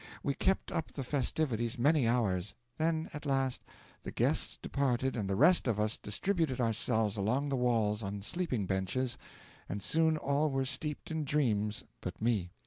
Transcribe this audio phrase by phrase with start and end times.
[0.23, 3.61] We kept up the festivities many hours; then, at last,
[4.01, 8.65] the guests departed and the rest of us distributed ourselves along the walls on sleeping
[8.65, 9.19] benches,
[9.69, 12.49] and soon all were steeped in dreams but me.